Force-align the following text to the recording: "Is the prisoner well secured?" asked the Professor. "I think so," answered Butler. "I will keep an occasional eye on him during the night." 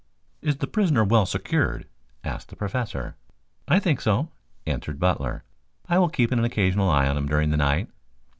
"Is 0.41 0.57
the 0.57 0.65
prisoner 0.65 1.03
well 1.03 1.27
secured?" 1.27 1.85
asked 2.23 2.49
the 2.49 2.55
Professor. 2.55 3.17
"I 3.67 3.77
think 3.79 4.01
so," 4.01 4.31
answered 4.65 4.97
Butler. 4.99 5.43
"I 5.87 5.99
will 5.99 6.09
keep 6.09 6.31
an 6.31 6.43
occasional 6.43 6.89
eye 6.89 7.07
on 7.07 7.17
him 7.17 7.27
during 7.27 7.51
the 7.51 7.57
night." 7.57 7.87